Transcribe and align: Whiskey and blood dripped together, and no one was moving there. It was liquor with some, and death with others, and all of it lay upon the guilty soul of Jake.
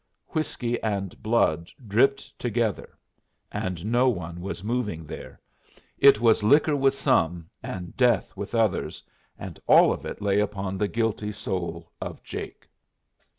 Whiskey 0.29 0.81
and 0.81 1.21
blood 1.21 1.69
dripped 1.87 2.39
together, 2.39 2.97
and 3.51 3.85
no 3.85 4.09
one 4.09 4.41
was 4.41 4.63
moving 4.63 5.05
there. 5.05 5.39
It 5.99 6.19
was 6.19 6.41
liquor 6.41 6.75
with 6.75 6.95
some, 6.95 7.47
and 7.61 7.95
death 7.95 8.35
with 8.35 8.55
others, 8.55 9.03
and 9.37 9.59
all 9.67 9.93
of 9.93 10.03
it 10.07 10.19
lay 10.19 10.39
upon 10.39 10.79
the 10.79 10.87
guilty 10.87 11.31
soul 11.31 11.91
of 12.01 12.23
Jake. 12.23 12.67